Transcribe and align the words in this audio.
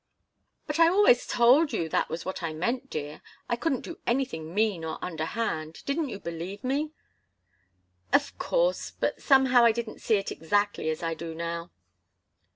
"But 0.65 0.79
I 0.79 0.87
always 0.87 1.27
told 1.27 1.71
you 1.71 1.87
that 1.89 2.09
was 2.09 2.25
what 2.25 2.41
I 2.41 2.53
meant, 2.53 2.89
dear 2.89 3.21
I 3.47 3.55
couldn't 3.55 3.81
do 3.81 3.99
anything 4.07 4.51
mean 4.51 4.83
or 4.83 4.97
underhand. 4.99 5.83
Didn't 5.85 6.09
you 6.09 6.19
believe 6.19 6.63
me?" 6.63 6.89
"Of 8.11 8.35
course 8.39 8.89
but 8.99 9.21
somehow 9.21 9.63
I 9.63 9.71
didn't 9.71 10.01
see 10.01 10.15
it 10.15 10.31
exactly 10.31 10.89
as 10.89 11.03
I 11.03 11.13
do 11.13 11.35
now." 11.35 11.69